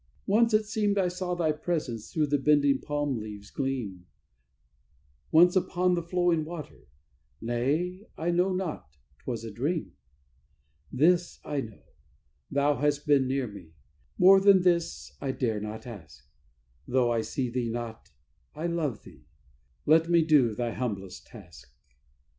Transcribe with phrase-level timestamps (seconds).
[0.25, 4.07] "Once it seemed I saw Thy presence through the bending palm leaves gleam;
[5.31, 6.87] Once upon the flowing water
[7.39, 8.87] Nay, I know not;
[9.19, 9.91] 'twas a dream!
[10.91, 11.83] "This I know:
[12.49, 13.73] Thou hast been near me:
[14.17, 16.27] more than this I dare not ask.
[16.87, 18.09] Though I see Thee not,
[18.55, 19.27] I love Thee.
[19.85, 21.71] Let me do Thy humblest task!"